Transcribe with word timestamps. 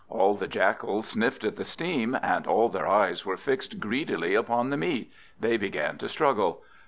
All 0.09 0.33
the 0.33 0.47
Jackals 0.47 1.09
sniffed 1.09 1.43
at 1.43 1.57
the 1.57 1.63
steam, 1.63 2.17
and 2.23 2.47
all 2.47 2.69
their 2.69 2.87
eyes 2.87 3.23
were 3.23 3.37
fixed 3.37 3.79
greedily 3.79 4.33
upon 4.33 4.71
the 4.71 4.75
meat. 4.77 5.11
They 5.39 5.57
began 5.57 5.99
to 5.99 6.09
struggle. 6.09 6.63